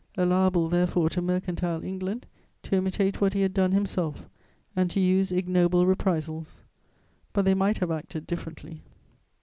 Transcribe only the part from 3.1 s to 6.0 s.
what he had done himself, and to use ignoble